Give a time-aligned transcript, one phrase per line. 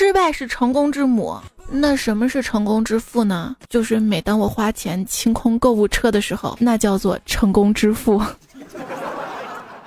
[0.00, 1.38] 失败是成功之母。
[1.68, 3.54] 那什么是成功之父呢？
[3.68, 8.18] 就是每当我花钱清空购物车的时候，那叫做成功之父。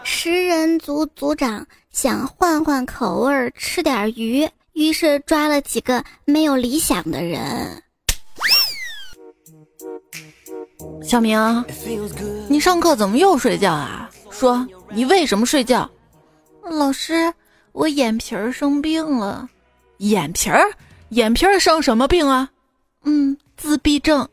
[0.03, 7.81] 食人族族长想换换口味吃点鱼，于是抓了几个没有理想的人。
[11.01, 11.65] 小明，
[12.47, 14.07] 你上课怎么又睡觉啊？
[14.29, 15.89] 说你为什么睡觉？
[16.61, 17.33] 老师，
[17.71, 19.49] 我眼皮儿生病了。
[20.09, 20.61] 眼皮儿？
[21.09, 22.49] 眼皮儿生什么病啊？
[23.05, 24.27] 嗯，自闭症。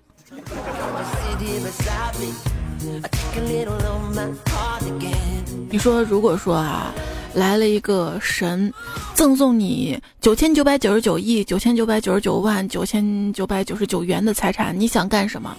[5.71, 6.93] 你说，如果说啊，
[7.35, 8.73] 来了一个神，
[9.15, 15.57] 赠送你九千九百九十九亿九千九百九十九万九千九百九十九元的财产，你想干什么？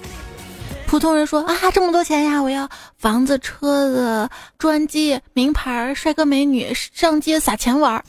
[0.87, 2.67] 普通人说啊，这么多钱呀，我要
[2.97, 8.03] 房子、车子、专机、名牌、帅哥美女，上街撒钱玩儿。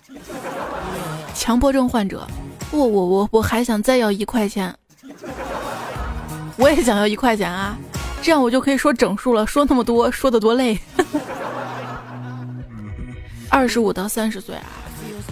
[1.34, 2.27] 强迫症患者。
[2.70, 4.74] 我我我我还想再要一块钱，
[6.56, 7.77] 我也想要一块钱啊，
[8.22, 9.47] 这样我就可以说整数了。
[9.47, 10.78] 说那么多，说的多累。
[13.50, 14.64] 二十五到三十岁啊，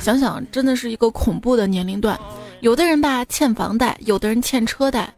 [0.01, 2.19] 想想真的是一个恐怖的年龄段。
[2.61, 5.11] 有的人吧欠房贷，有的人欠车贷。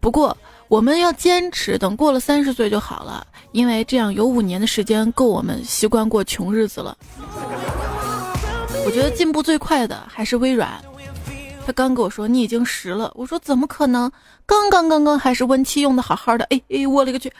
[0.00, 0.36] 不过
[0.66, 6.96] 我们要坚持，等过了三十岁就好了，因为这样有五年的时间够我们习惯过穷日子了。
[8.88, 10.82] 我觉得进步最快的还是微软。
[11.66, 14.10] 他刚跟我说你已经十了，我说怎么可能？
[14.46, 17.30] 刚刚刚刚还是 Win 七用的好好的，哎哎，我勒个去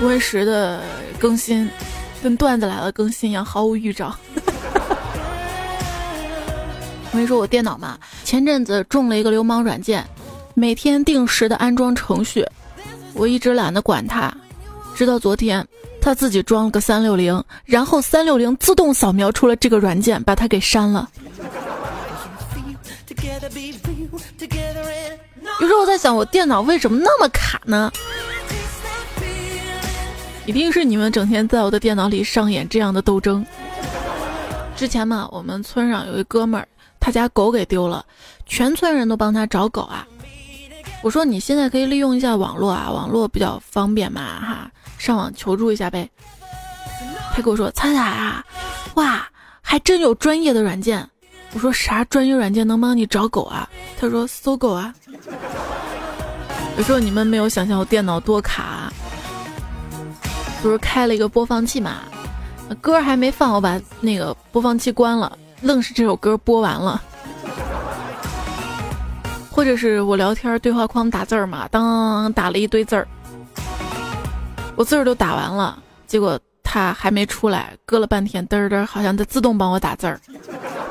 [0.00, 0.84] ！Win 十的
[1.18, 1.68] 更新
[2.22, 4.14] 跟段子来了更新一样，毫无预兆。
[7.10, 10.06] 我跟你说，我电脑嘛，前阵子中了一个流氓软件，
[10.54, 12.46] 每天定时的安装程序，
[13.14, 14.32] 我一直懒得管它，
[14.94, 15.66] 直到昨天。
[16.00, 21.08] 他自己装了个三六零，然后三六零自动扫描出了这个软件，把它给删了。
[25.60, 27.88] 有时候我在想，我电脑为什么那么卡呢？
[30.44, 33.46] 一定是你们整天在我的电脑里上演这样的斗争。
[34.74, 36.66] 之前嘛，我们村上有一哥们儿，
[36.98, 38.04] 他家狗给丢了，
[38.44, 40.04] 全村人都帮他找狗啊。
[41.02, 44.70] 我说你现在可以利用一下网络啊，网络比较方便嘛，哈。
[44.98, 46.08] 上网求助一下呗，
[47.34, 48.44] 他跟我说：“彩彩啊，
[48.94, 49.28] 哇，
[49.60, 51.04] 还真有专业的软件。”
[51.54, 53.68] 我说：“啥专业软件能帮你找狗啊？”
[54.00, 54.94] 他说：“搜狗啊。”
[56.78, 58.92] 有时候你们没有想象我电脑多卡，
[60.62, 62.02] 不是开了一个播放器嘛，
[62.80, 67.02] 歌还没放，我把那个播放器关了，愣是这首歌播完了。
[69.52, 73.06] 或者是我聊天对话框打字儿嘛，当打了一堆字儿。
[74.74, 80.18] 我字儿都打完了，结果他还没出来，搁了半天，嘚儿嘚，好像在自动帮我打字儿。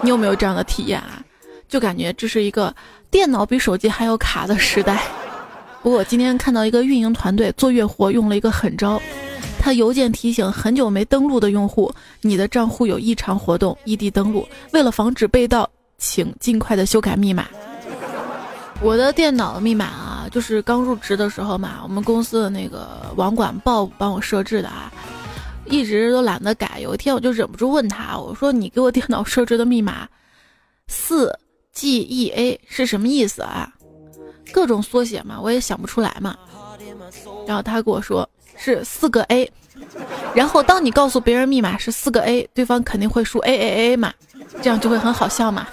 [0.02, 1.24] 你有没有这样的体验啊？
[1.68, 2.74] 就感觉这是一个
[3.10, 5.02] 电脑比手机还要卡的时代。
[5.82, 9.02] 不过今天看到一个运营团队做月活用了一个狠招，
[9.60, 14.48] 他邮件提醒很久没登录的用户，你的账户有异常活动，异地登录。
[14.72, 15.68] 为了防止被盗，
[15.98, 17.48] 请尽快的修改密码。
[18.82, 20.18] 我的电脑的密码啊。
[20.32, 22.88] 就是刚入职的时候嘛，我们公司的那个
[23.18, 24.90] 网管鲍帮我设置的啊，
[25.66, 26.80] 一直都懒得改。
[26.80, 30.08] 有一天我就忍不住问他，我说：“你给我电脑设置的密码
[30.88, 31.38] 四
[31.74, 33.70] G E A 是什么意思啊？”
[34.54, 36.34] 各种缩写嘛，我也想不出来嘛。
[37.46, 39.52] 然后他跟我说是四个 A，
[40.34, 44.14] 然后当你告诉别人密码是四个 A，对方肯定会输 A A A 嘛，
[44.62, 45.68] 这样就会很好笑嘛。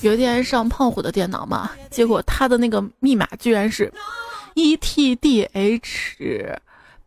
[0.00, 3.92] 有一天上胖虎的电脑嘛，结果他的那个密码居然是
[4.54, 6.58] e t d h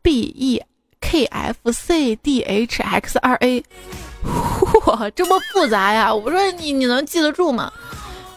[0.02, 0.64] b e
[1.00, 3.64] k f c d h x 二 a，
[4.86, 6.14] 哇，这么复杂呀！
[6.14, 7.72] 我说你你能记得住吗？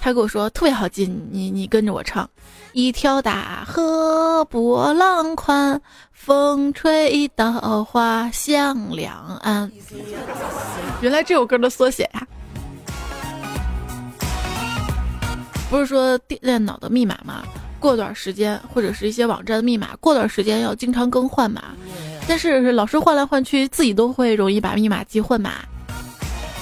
[0.01, 2.29] 他跟我说特别好记，你你跟着我唱。
[2.73, 5.81] 一条大河波浪宽，
[6.13, 9.13] 风吹稻花香两
[9.43, 9.71] 岸。
[11.01, 12.27] 原来这首歌的缩写呀，
[15.69, 17.43] 不是说电脑的密码吗？
[17.81, 21.63] 过段时间或者是一些网站的密码，过段时间要经常更换嘛。
[22.29, 25.53] 但是老是换来换去，自己都会容易把密码记混嘛。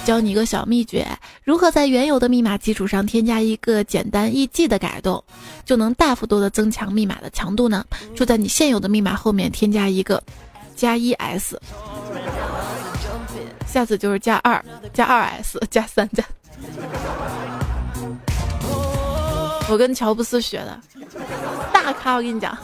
[0.09, 1.07] 教你一个小秘诀，
[1.43, 5.23] 如何在原有的密码基础上添加一个简单易记的改动，
[5.63, 7.85] 就能大幅度的增强密码的强度呢？
[8.15, 10.19] 就在你现有的密码后面添加一个
[10.75, 11.61] 加一 s，
[13.67, 14.65] 下次就是加二
[14.95, 16.23] 加二 s 加三加。
[19.69, 20.81] 我跟乔布斯学的，
[21.71, 22.57] 大咖，我跟你讲。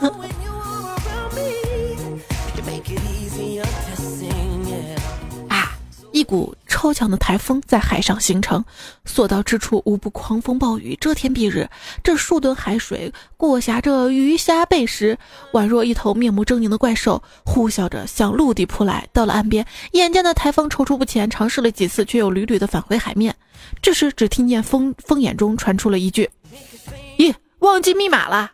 [6.16, 8.64] 一股超强的台风在海上形成，
[9.04, 11.70] 所到之处无不狂风暴雨，遮天蔽日。
[12.02, 15.18] 这数吨海水过峡着鱼虾贝石，
[15.52, 19.06] 宛若一头面目狰狞的怪兽，呼啸着向陆地扑来。
[19.12, 23.36] 到了岸边，眼见的台风踌躇不前，尝试了几次，却又屡屡的返回海面。
[23.82, 26.30] 这时，只听见风风眼中传出了一句
[27.20, 28.54] ：“咦，忘记密码了。”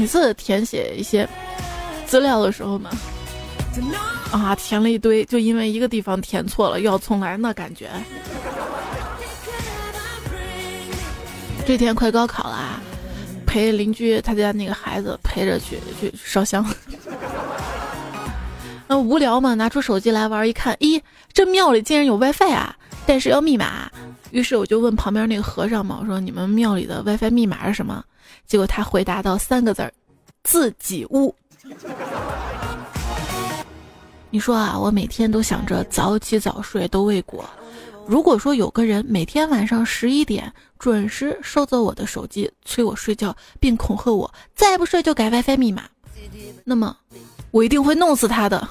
[0.00, 1.28] 每次填写一些
[2.06, 2.88] 资料的时候嘛，
[4.32, 7.90] 啊，填了一堆，就因为一个地方填错了，又要重来，那感觉。
[11.66, 12.80] 这天快高考了，
[13.46, 16.64] 陪邻居他家那个孩子陪着去去烧香。
[18.88, 20.98] 那无聊嘛，拿出手机来玩，一看，咦，
[21.34, 22.74] 这庙里竟然有 WiFi 啊，
[23.04, 23.90] 但是要密码。
[24.30, 28.02] 于是我就问旁边那个和尚嘛，我说你们庙里的 WiFi 密码是什么？
[28.46, 29.92] 结果他回答到三个字儿：
[30.42, 31.34] 自己屋。
[34.30, 37.44] 你说啊，我每天都想着早起早睡都未果。
[38.06, 45.84] 如果说有个人每天晚上十一点准时收走我的手机，催我睡觉，并恐吓我再不睡就改 WiFi 密码，
[46.64, 46.96] 那么
[47.50, 48.68] 我一定会弄死他的。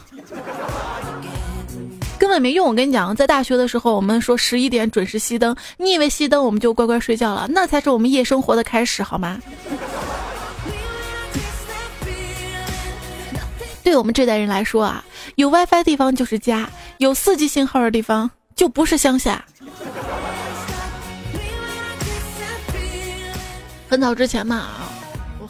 [2.20, 7.48] 根本没用，我跟你讲，在大学的时候，我们说十一点准时熄灯，你以为熄灯我们就乖乖睡觉了？
[7.50, 9.40] 那才是我们夜生活的开始，好吗？
[13.82, 15.04] 对我们这代人来说啊，
[15.36, 19.44] 有 WiFi 地方就是家，有四 G 信号的地方就不是乡下。
[23.90, 24.89] 很早之前嘛，啊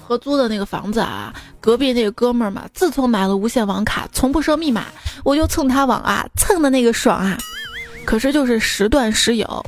[0.09, 1.31] 合租的那个房子啊。
[1.61, 4.85] 隔壁那个哥们儿嘛，自从买了无线网卡，从不设密码，
[5.23, 7.37] 我就蹭他网啊，蹭的那个爽啊！
[8.05, 9.63] 可是就是时断时有。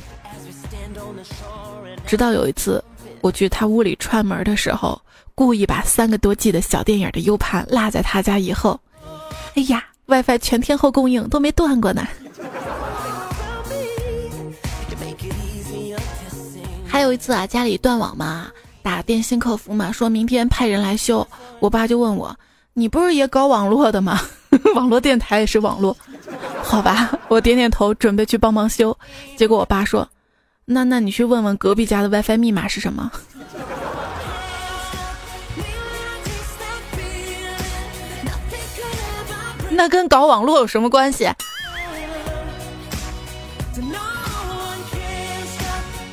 [2.04, 2.82] 直到有一次，
[3.20, 5.00] 我去他屋里串门的时候，
[5.36, 8.80] 故意把三个多 G 的小电影的 U 盘落在他家以后，
[9.54, 12.04] 哎呀，WiFi 全天候供应都没断过呢。
[16.88, 18.50] 还有一次啊，家里断网嘛。
[18.82, 21.26] 打电信客服嘛，说明天派人来修。
[21.60, 22.36] 我爸就问我
[22.74, 24.20] ：“你不是也搞网络的吗？
[24.74, 25.96] 网络电台也是网络，
[26.62, 28.96] 好吧？”我点点头，准备去帮忙修。
[29.36, 30.08] 结果我爸说
[30.66, 33.10] ：“那那你去问问隔壁家的 WiFi 密码是什么？”
[39.70, 41.30] 那跟搞网络有什么关系？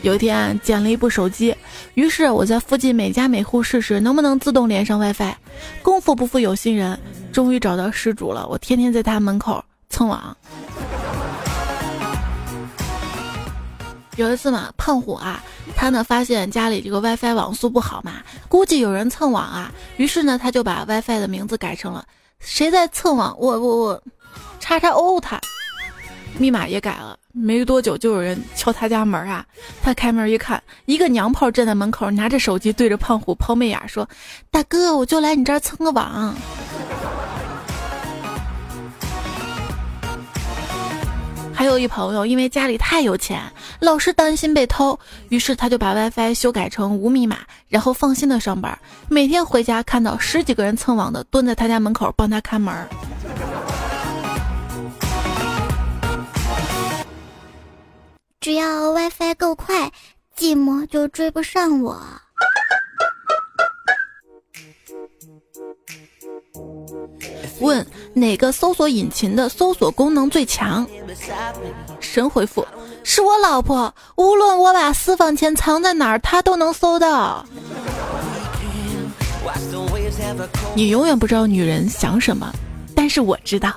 [0.02, 1.54] 有一天捡了一部手机。
[1.96, 5.34] 于是我在附近每家每户试试能不能自动连上 WiFi。
[5.82, 6.98] 功夫不负有心人，
[7.32, 8.48] 终于找到失主了。
[8.48, 10.36] 我天天在他门口蹭网。
[14.16, 15.42] 有一次嘛，胖虎啊，
[15.76, 18.16] 他呢发现家里这个 WiFi 网速不好嘛，
[18.48, 19.72] 估计有人蹭网啊。
[19.98, 22.06] 于是呢，他就把 WiFi 的名字改成了
[22.40, 24.04] “谁在蹭网，我我我，
[24.60, 25.40] 叉叉 O 他”。
[26.38, 29.46] 密码也改了，没多久就有人敲他家门啊！
[29.82, 34.08] 他开门一看，一个娘炮站在门口，拿着手机对着胖虎抛媚眼说
[34.50, 36.34] ：“大哥，我就来你这儿蹭个网。”
[41.54, 43.42] 还有一朋友，因为家里太有钱，
[43.82, 48.80] 老是担心被偷，于是他就把 WiFi 修改成无密码，然后放心的上班。
[49.10, 52.74] 每天回家看到十几个人蹭网的蹲在他家门口帮他看门。
[58.42, 59.92] 只要 WiFi 够快，
[60.38, 62.02] 寂寞就追不上我。
[67.60, 70.88] 问哪个搜索引擎的搜索功能最强？
[72.00, 72.66] 神回复：
[73.04, 77.46] 是我老婆，无论我把私房钱藏在哪儿，她都能搜到。
[80.74, 82.50] 你永远不知道女人想什么，
[82.96, 83.74] 但是我知道，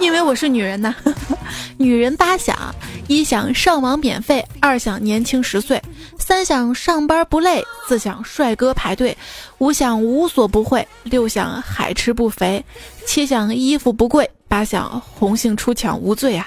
[0.00, 0.94] 因为我是女人呐。
[1.76, 2.74] 女人八想：
[3.08, 5.82] 一想上网免费，二想年轻十岁，
[6.18, 9.16] 三想上班不累，四想帅哥排队，
[9.56, 12.62] 五想无所不会，六想海吃不肥，
[13.06, 16.46] 七想衣服不贵，八想红杏出墙无罪啊！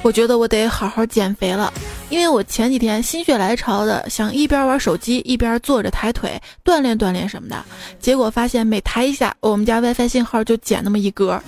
[0.00, 1.70] 我觉得我得好好减肥了，
[2.08, 7.62] 因为我前几天心血来潮的想一边玩手机一边坐着抬腿锻炼锻炼什么的，
[8.00, 11.38] 结果发现每抬一下，我们家 WiFi 信号就减那么一格。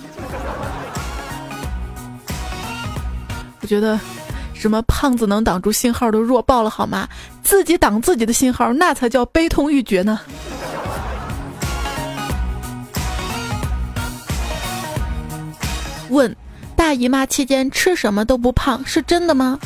[3.61, 3.99] 我觉得
[4.53, 7.07] 什么胖子能挡住信号都弱爆了好吗？
[7.43, 10.19] 自己挡自己的信号那才叫悲痛欲绝呢。
[16.09, 16.35] 问
[16.75, 19.57] 大姨妈期间吃什么都不胖是真的吗？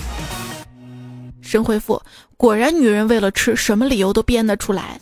[1.41, 2.01] 神回复
[2.37, 4.99] 果然女人为了吃什么理由都编得出来。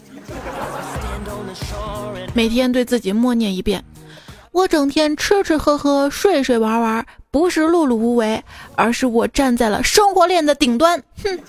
[2.34, 3.84] 每天对自己默念一遍
[4.54, 8.42] 我整天吃吃喝喝、睡睡玩玩，不是碌碌无为，
[8.76, 11.02] 而是我站在了生活链的顶端。
[11.24, 11.40] 哼。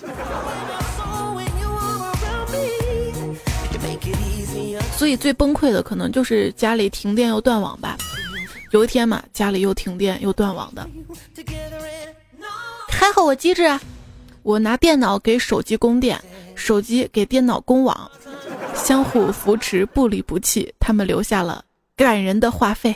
[4.97, 7.95] 所以最崩溃的可能就是家里停电又断网吧。
[8.71, 10.89] 有一天嘛，家里又停电又断网的，
[12.89, 13.79] 还好我机智啊。
[14.41, 16.19] 我拿电脑给手机供电，
[16.55, 18.09] 手机给电脑供网，
[18.73, 20.73] 相互扶持，不离不弃。
[20.79, 21.63] 他们留下了
[21.97, 22.93] 感人的话费。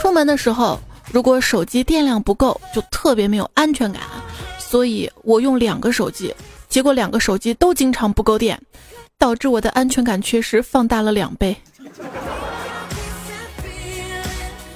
[0.00, 0.80] 出门的时候，
[1.12, 4.00] 如果手机电量不够，就特别没有安全感，
[4.58, 6.34] 所以我用两个手机，
[6.70, 8.58] 结果两个手机都经常不够电，
[9.18, 11.54] 导致我的安全感缺失放大了两倍。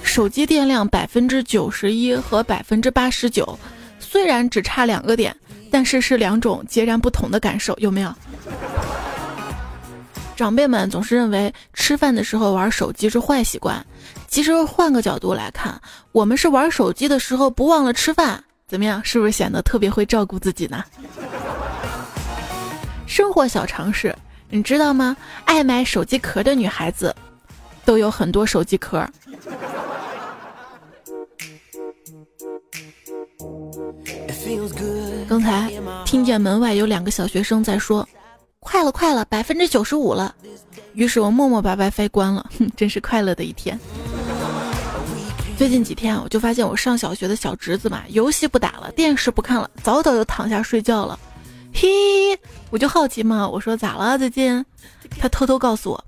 [0.03, 3.57] 手机电量百分之九十一和百分之八十九，
[3.99, 5.35] 虽然只差两个点，
[5.75, 8.09] 但是是两种截然不同的感受，有没有？
[10.33, 13.85] 长辈们总是认为吃饭的时候玩手机是坏习惯，
[14.29, 15.77] 其实换个角度来看，
[16.13, 19.03] 我们是玩手机的时候不忘了吃饭，怎么样？
[19.03, 20.81] 是不是显得特别会照顾自己呢？
[23.05, 24.15] 生活小常识，
[24.49, 25.17] 你知道吗？
[25.43, 27.13] 爱买手机壳的女孩子，
[27.83, 29.05] 都有很多手机壳。
[35.27, 35.71] 刚才
[36.05, 38.07] 听见门外有两个小学生在说
[38.59, 40.35] ：“快了，快了，百分之九十五了。”
[40.93, 42.49] 于是我默默把 WiFi 关了。
[42.59, 43.79] 哼， 真是快乐的一天。
[45.57, 51.17] 最近几天我就发现我上小学的小侄子嘛，游戏不打了，电视不看了，早早就躺下睡觉了。
[51.73, 52.37] 嘿，
[52.69, 54.63] 我就好奇嘛，我说咋了最近？
[55.19, 56.05] 他偷偷告诉我，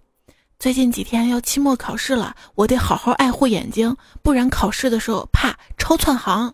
[0.60, 6.54] 最近几天要期末考试了，我得好好爱护眼睛，不然考试的时候怕抄窜行。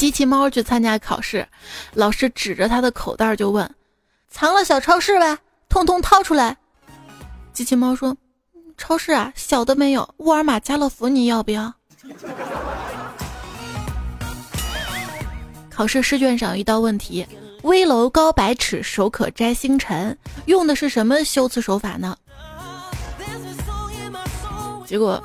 [0.00, 1.46] 机器猫去参加考试，
[1.92, 3.70] 老师指着他的口袋就问
[4.32, 5.36] ：“藏了小超市呗，
[5.68, 6.56] 通通掏出来。”
[7.52, 8.16] 机器猫说
[8.78, 11.74] ：“超市啊，小的没有，沃尔玛、家乐福你要不要？”
[15.68, 17.26] 考试试卷上一道问题
[17.64, 20.16] ：“危楼高百尺，手可摘星辰。”
[20.48, 22.16] 用的是什么修辞手法呢？
[24.86, 25.22] 结果，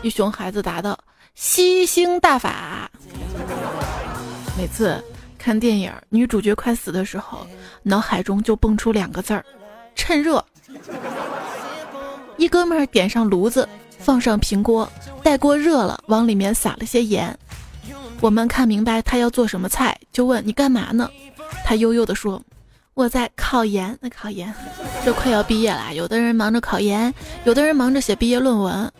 [0.00, 0.96] 一熊孩子答道
[1.34, 2.88] ：“吸星大法。”
[4.56, 5.02] 每次
[5.38, 7.46] 看电影，女主角快死的时候，
[7.82, 9.44] 脑海中就蹦出两个字儿：
[9.94, 10.44] 趁热。
[12.36, 13.68] 一哥们儿点上炉子，
[13.98, 14.88] 放上平锅，
[15.22, 17.36] 待锅热了，往里面撒了些盐。
[18.20, 21.10] 我们看明白他要做什么菜，就问你干嘛呢？
[21.64, 22.40] 他悠悠地说
[22.94, 24.54] ：“我在考研。”那考研，
[25.04, 27.12] 这快要毕业了，有的人忙着考研，
[27.44, 28.92] 有的人忙着写毕业论文。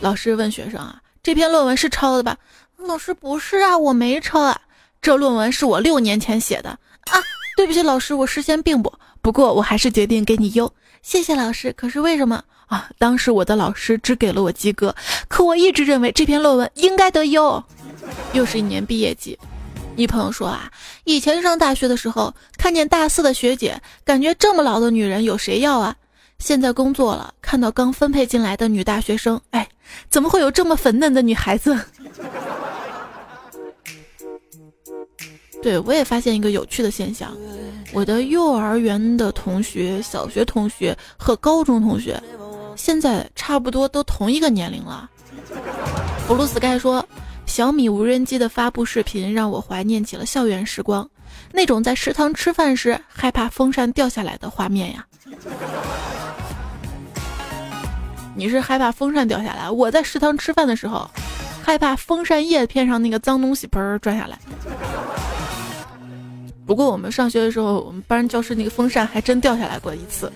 [0.00, 2.36] 老师问学生啊：“这篇论文是抄的吧？”
[2.78, 4.60] 老师不是啊，我没抄啊。
[5.00, 7.20] 这论文是我六年前写的啊！
[7.56, 8.92] 对不起，老师，我事先并不。
[9.22, 10.72] 不过我还是决定给你优，
[11.02, 11.72] 谢谢老师。
[11.76, 12.88] 可是为什么啊？
[12.98, 14.94] 当时我的老师只给了我及格，
[15.28, 17.62] 可我一直认为这篇论文应该得优。
[18.32, 19.38] 又是一年毕业季，
[19.96, 20.70] 一朋友说啊，
[21.04, 25.96] 以前上大学的时候，看见大四的学姐，感觉这么老的女人有谁要啊？
[26.38, 29.66] 现在工作了，看到刚分配进来的女大学生，哎，
[30.10, 31.78] 怎么会有这么粉嫩的女孩子？
[35.66, 37.36] 对，我也发现一个有趣的现象，
[37.92, 42.22] 我的幼儿园的同学、小学同学和高中同学，
[42.76, 45.10] 现在差不多都同一个年龄了。
[46.28, 47.04] 布鲁斯盖说，
[47.46, 51.10] 小米无人机的发布视频让我怀念起了校园时光，
[51.50, 55.04] 那种在食堂吃饭时害怕风扇掉下来的画面呀。
[58.36, 61.10] 你是害怕风扇掉下来，我在食堂吃饭的时候，
[61.60, 64.38] 害怕风扇叶片上那个脏东西盆儿转下来。
[66.66, 70.30] 不过我们上学的时候，我们班教室那个风扇还真掉下来过一次。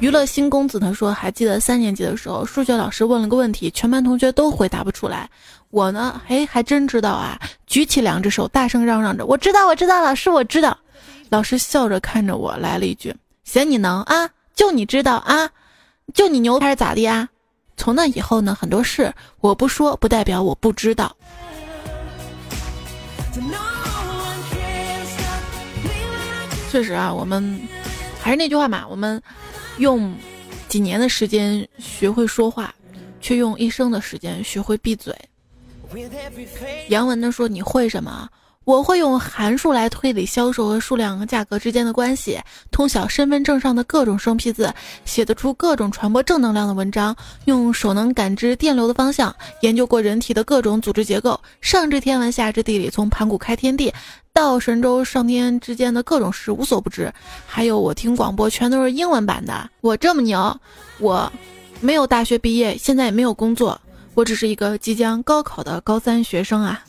[0.00, 5.28] 娱乐新公子他说，还记得三年级的时候，数学老师问了个问题，全班同学都回答不出来。
[5.68, 10.76] 我呢，嘿，还真知道啊，举起两只手，大声嚷嚷着：“我知道，我知道，老师，我知道。”
[11.28, 14.28] 老师笑着看着我，来了一句：“嫌你能啊？
[14.54, 15.48] 就你知道啊？
[16.14, 17.28] 就你牛还是咋的呀？”
[17.76, 21.14] 从那以后呢，很多事我不说，不代表我不知道。
[26.70, 27.60] 确实啊，我们
[28.20, 29.20] 还是那句话嘛，我们
[29.78, 30.14] 用
[30.68, 32.72] 几年的时间学会说话，
[33.20, 35.14] 却用一生的时间学会闭嘴。
[36.88, 38.28] 杨文的说：“你会什么？”
[38.64, 42.38] 我会用函数来推理销售和数量和价格之间的关系，
[42.70, 44.72] 通晓身份证上的各种生僻字，
[45.04, 53.92] 写得出各种传播正能量的文章，用手能感知电流的方向，研究过人体的各种组织结构，上知天文下知地理，从盘古开天地
[54.40, 57.12] 到神州上天之间的各种事无所不知。
[57.46, 60.58] 还有我听广播全都是英文版的，我这么牛，
[60.98, 61.30] 我
[61.82, 63.78] 没有大学毕业，现在也没有工作，
[64.14, 66.82] 我只是一个即将高考的高三学生啊。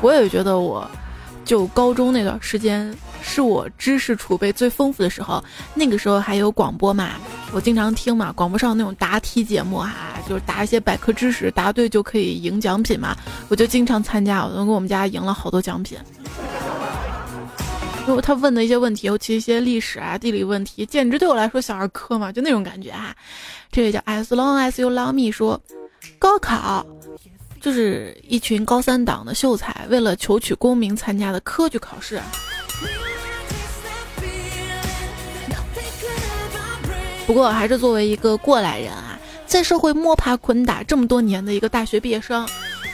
[0.00, 0.90] 我也觉得，我
[1.44, 5.44] 就高中那段时间是我知识储备最丰富的时候。
[5.74, 7.10] 那个时候还有广播嘛，
[7.52, 13.16] 我经常听嘛，广播上那种答题节目哈，就是答一些百科知识，答对就可以赢奖品嘛。
[13.48, 15.98] 我就经常参加，我都跟我们家赢了好多奖品。
[18.06, 23.14] 如果他问的一些问题，尤其一些历史啊、地理问题，简直对我来说小儿科嘛，就那种感觉哈。
[23.72, 25.60] 这位叫 As Long As You Love Me 说，
[26.18, 26.86] 高考。
[27.60, 32.20] 就是一群高三党的秀才，为了求取功名参加的科举考试。
[37.26, 39.13] 不过，还是作为一个过来人啊，
[39.46, 42.46] 在社会摸爬滚打这么多年的一个大学毕业生，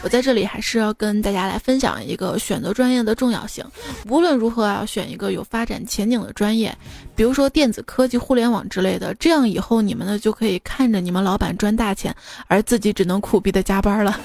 [0.03, 3.65] 我在这里还是要跟大家来分享一个选择专业的重要性。
[4.09, 6.77] 无论如何，要选一个有发展前景的专业，
[7.17, 12.15] 比如说电子科技、互联网之类的，这样以后你们呢就可以看着你们老板赚大钱，
[12.47, 14.21] 而自己只能苦逼的加班了。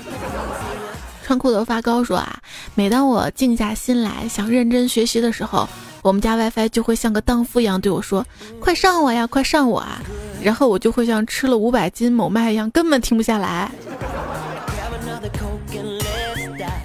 [1.23, 2.37] 穿裤头发高说啊，
[2.75, 5.67] 每当我静下心来想认真学习的时候，
[6.01, 8.25] 我们家 WiFi 就会像个荡妇一样对我说
[8.59, 10.03] ：“快上我呀，快上我啊！”
[10.45, 13.71] 然后我就会像吃了五百斤某麦一样，根本停不下来。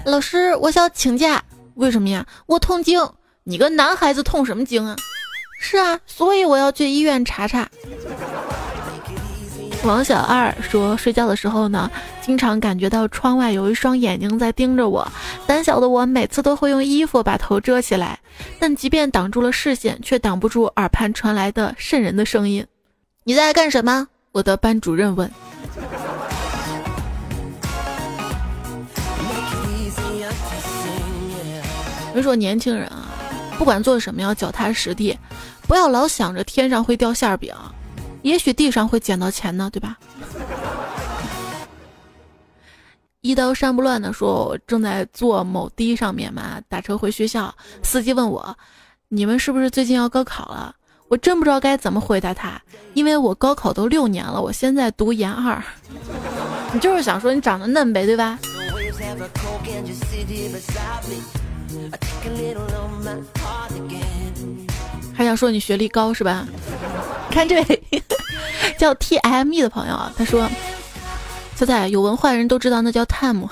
[0.03, 1.39] 老师，我想请假，
[1.75, 2.25] 为什么呀？
[2.47, 2.99] 我痛经。
[3.43, 4.95] 你个男孩子痛什么经啊？
[5.59, 7.69] 是啊，所以我要去医院查查。
[9.83, 11.89] 王小二说：“睡觉的时候呢，
[12.19, 15.07] 经常感觉到窗外有一双眼睛在盯着我。
[15.45, 18.17] 胆小的我每次都会用衣服把头遮起来，
[18.57, 22.65] 但即便挡住了视线，却挡不住耳畔传来的渗人的声音。
[23.23, 25.29] 你在干什么？”我的班主任问。
[32.13, 33.05] 我说：“年轻人啊，
[33.57, 35.17] 不管做什么要脚踏实地，
[35.67, 37.53] 不要老想着天上会掉馅饼。”
[38.23, 39.97] 也许地上会捡到钱呢，对吧？
[43.21, 47.53] 一刀山不乱的说：“我正在坐某的上面嘛，打车回学校。
[47.83, 48.55] 司机问我
[49.09, 50.75] ：‘你们是不是最近要高考了？’
[51.11, 52.57] 我真不知道该怎么回答他，
[52.93, 55.61] 因为我高考都六年了，我现在读研二。
[56.71, 58.39] 你就是想说你长得嫩呗，对吧？
[65.13, 66.47] 还想说你学历高是吧？”
[67.29, 67.83] 看这位
[68.77, 70.49] 叫 T M E 的朋友啊，他说
[71.57, 73.49] ：“小彩有文化人都知道那叫 time。”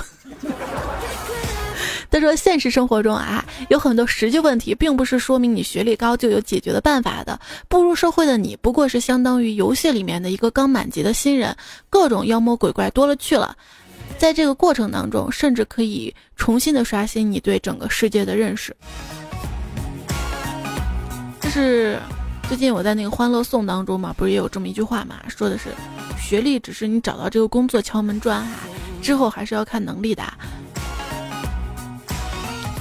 [2.11, 7.39] 他说：“现实生活中啊，有很多实际问题，并不是说明你学历高就有解决的办法的。
[7.67, 11.55] 步入社会的你，不过是相当于游戏里面的一个刚满级的新人，
[11.89, 13.55] 各种妖魔鬼怪多了去了。
[14.17, 18.75] 在这个过程当中，甚至可以重新的刷新你对整个世界的认识。”
[21.39, 21.99] 这是。
[22.47, 25.69] 最近我在那个《欢乐颂》当中嘛，不是也有这么一句话嘛，说的是，
[26.19, 28.61] 学历只是你找到这个工作敲门砖哈，
[29.03, 30.23] 之后还是要看能力的。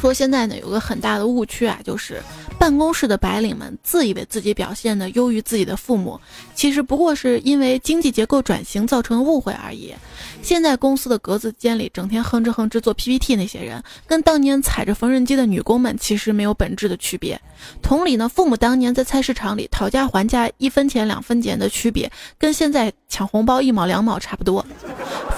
[0.00, 2.22] 说现在呢有个很大的误区啊，就是
[2.68, 6.20] 办公室的白领们自以为自己表现的优于自己的父母，
[6.54, 9.94] 其实不过是因为经济结构转型造成误会而已。
[10.42, 17.40] 现在公司的格子间里整天哼哧哼哧做 PPT 那些人，跟当年踩着缝纫机的女工们其实没有本质的区别。
[17.80, 24.62] 同理呢，父母当年在菜市场里讨价还价一分钱两分钱的区别，跟现在抢红包一毛两毛差不多。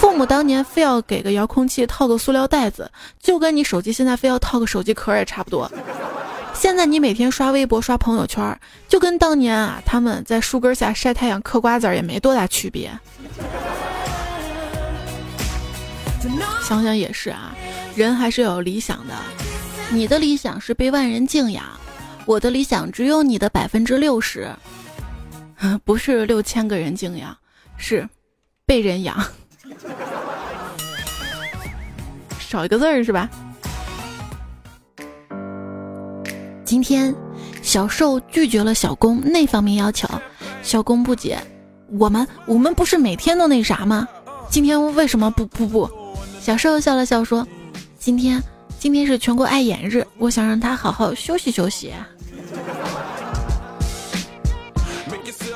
[0.00, 2.90] 父母当年非要给个遥控器套个塑料袋子，
[3.22, 5.70] 就跟你手机现在非要套个手机壳也差不多。
[6.60, 12.92] 现在你每天刷微博刷朋友圈，就跟当年啊他们在树根下晒太阳嗑瓜子儿也没多大区别。
[16.62, 17.56] 想想也是啊，
[17.96, 19.14] 人还是有理想的。
[19.90, 21.64] 你的理想是被万人敬仰，
[22.26, 24.46] 我的理想只有你的百分之六十，
[25.82, 27.34] 不是六千个人敬仰，
[27.78, 28.06] 是
[28.66, 29.16] 被人养，
[32.38, 33.30] 少一个字儿是吧？
[36.70, 37.12] 今天
[37.62, 40.08] 小受拒绝了小公那方面要求，
[40.62, 41.36] 小公不解，
[41.98, 44.06] 我们我们不是每天都那啥吗？
[44.48, 45.90] 今天为什么不不不？
[46.40, 47.44] 小受笑了笑说
[47.98, 48.40] ：“今天
[48.78, 51.92] 今天是全国爱眼日，我想让他好好休息休息。”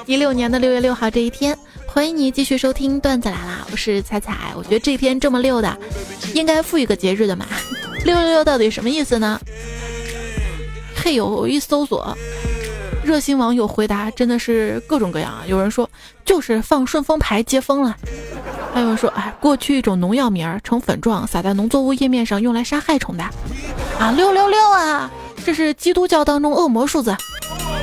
[0.06, 1.56] 一六年的六月六号这一天。
[1.86, 4.52] 欢迎你继续收听段子来啦，我是彩彩。
[4.56, 5.78] 我觉得这一天这么溜的，
[6.34, 7.46] 应该赋予个节日的嘛。
[8.04, 9.40] 六六六到底什么意思呢？
[11.04, 12.16] 嘿呦，我一搜索，
[13.04, 15.44] 热心网友回答真的是各种各样啊。
[15.46, 15.88] 有人说
[16.24, 17.94] 就是放顺丰牌接风了，
[18.72, 23.22] 还有人说哎，过去一种农药名儿呈粉状撒在农作物叶面上，用来杀害虫的。
[23.98, 25.10] 啊，六六六啊，
[25.44, 27.14] 这是基督教当中恶魔数字。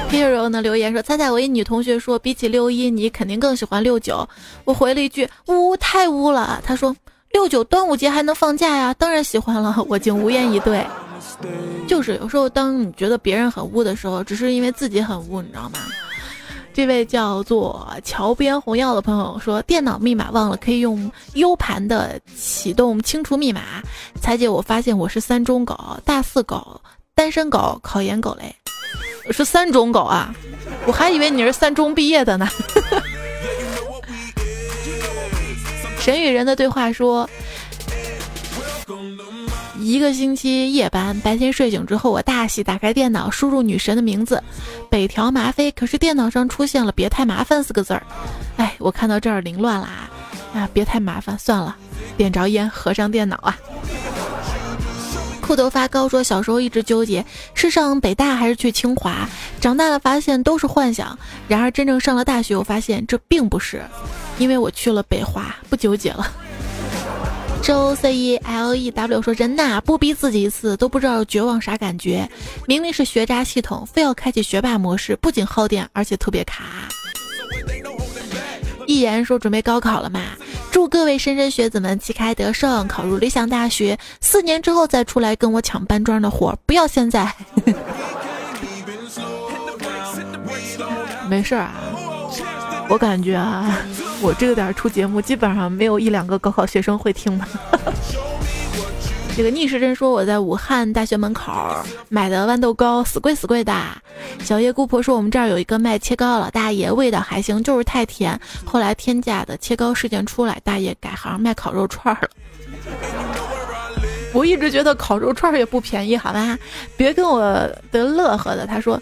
[0.10, 4.28] Hero 呢留言说：“猜猜我一女同学说，比起六一，你肯定更喜欢六九。”
[4.66, 6.96] 我回了一句：“污，太污了。”她说
[7.34, 10.84] ：“六九端午节还能放假呀，当然喜欢了。”我竟无言以对。
[11.88, 15.80] 就是有时候，当你觉得别人很污的时候，只是因为自己很污，你知道吗？
[16.74, 23.62] 这位叫做桥边红药的朋友说：“电脑密码忘了，可以用 U 盘的启动清除密码。”
[24.22, 26.80] 彩姐，我发现我是三中狗，大四狗，
[27.14, 28.56] 单身狗，考研狗嘞。
[29.32, 30.34] 是三中狗啊，
[30.86, 32.48] 我还以为你是三中毕业的呢。
[36.00, 37.30] 神与人的对话说，
[39.82, 44.42] 一个星期夜班，白天睡醒之后，我大喜，打开电脑，输入女神的名字
[44.92, 48.04] 北条麻妃，可是电脑上出现了“别太麻烦”四个字儿。
[48.58, 50.10] 哎，我看到这儿凌乱了啊！
[50.54, 51.76] 啊，别太麻烦，算了，
[52.16, 53.58] 点着烟，合上电脑啊。
[55.42, 59.28] 裤头发高说，小时候一直纠结是上北大还是去清华，
[59.60, 61.18] 长大了发现都是幻想。
[61.48, 63.82] 然而真正上了大学，我发现这并不是，
[64.38, 66.32] 因为我去了北华，不纠结了。
[67.64, 72.28] 周 C E L E W 说，人呐，不逼自己一次都不知道绝望啥感觉。
[72.66, 76.64] 明明是学渣系统，非要开启学霸模式，不仅耗电，而且特别卡。
[78.88, 80.22] 一言说，准备高考了嘛？
[80.72, 83.98] 祝各位莘莘学子们旗开得胜，考入理想大学。
[84.20, 87.32] 四年之后再出来跟我抢搬砖的活，不要现在。
[91.30, 91.76] 没事啊，
[92.92, 93.80] 我感觉啊，
[94.22, 97.46] 我这个点出节目，基本上没有一两个高考学生会听的。
[99.34, 101.54] 这个逆时针说我在武汉大学门口
[102.10, 103.74] 买的豌豆糕死贵死贵的。
[104.44, 108.38] 小叶姑婆说我们这儿有一个卖切糕老大爷，味道还行，就是太甜。
[108.66, 112.30] 后来天价的切糕事件出来，大爷改行卖烤肉串了。
[114.34, 116.60] 我一直觉得烤肉串也不便宜，好吧？
[116.98, 117.40] 别跟我
[117.90, 118.68] 的乐呵的。
[118.68, 119.02] 他说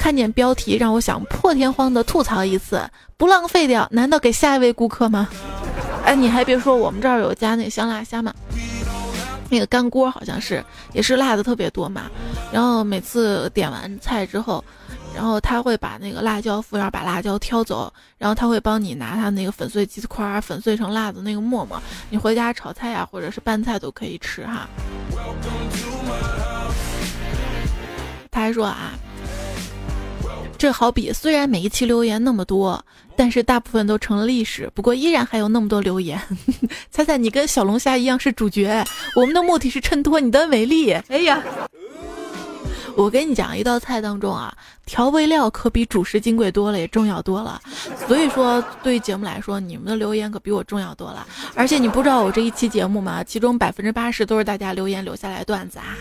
[0.00, 2.82] 看见标题让我想破天荒的吐槽一次，
[3.18, 5.28] 不浪费掉，难道给下一位顾客吗？
[6.06, 8.32] 哎，你还别说，我们这儿有家那香辣虾嘛。
[9.50, 12.04] 那个干锅好像是也是辣的特别多嘛，
[12.50, 14.64] 然后每次点完菜之后，
[15.14, 24.66] 然后他会把那个辣椒服务员把辣椒挑走，然后他会帮你拿他那个粉碎鸡块儿粉碎成辣的那个沫沫，你回家炒菜呀或者是拌菜都可以吃哈。
[28.30, 28.92] 他还说啊。
[30.60, 32.84] 这好比，虽然每一期留言那么多，
[33.16, 34.70] 但是大部分都成了历史。
[34.74, 36.20] 不过依然还有那么多留言。
[36.92, 38.84] 猜猜你跟小龙虾一样是主角，
[39.16, 40.92] 我们的目的是衬托你的美丽。
[41.08, 41.42] 哎呀，
[42.96, 47.60] 我跟你讲，一道菜当中啊，调味料可比主食金贵多了，也重要多了。
[48.06, 51.26] 所以说，对于节目来说，你们的留言可比我重要多了。
[51.54, 53.24] 而且你不知道我这一期节目吗？
[53.24, 55.96] 其中百分之八十都是大家留言留下来段子啊。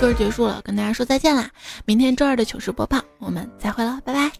[0.00, 1.48] 歌结束了，跟大家说再见啦！
[1.84, 4.32] 明天周二的糗事播报，我们再会了，拜拜，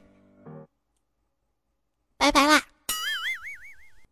[2.19, 2.61] 拜拜啦！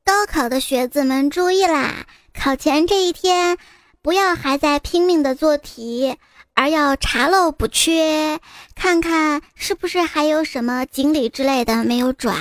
[0.04, 3.58] 高考的学子们注意啦，考前这一天
[4.02, 6.16] 不要还在拼命的做题，
[6.60, 8.38] 而要查漏补缺
[8.74, 12.36] 看看是不是还有什么锦鲤之类的没有转。